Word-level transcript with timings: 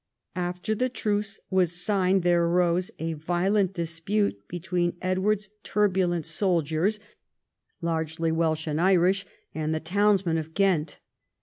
After 0.35 0.73
the 0.73 0.89
truce 0.89 1.39
was 1.51 1.79
signed, 1.79 2.23
there 2.23 2.43
arose 2.45 2.89
a 2.97 3.13
violent 3.13 3.73
dis 3.75 3.99
pute 3.99 4.47
between 4.47 4.97
Edward's 4.99 5.51
turbulent 5.61 6.25
soldiers, 6.25 6.99
largely 7.83 8.31
Welsh 8.31 8.65
and 8.65 8.81
Irish, 8.81 9.27
and 9.53 9.75
the 9.75 9.79
townsmen 9.79 10.39
of 10.39 10.55
Ghent. 10.55 10.97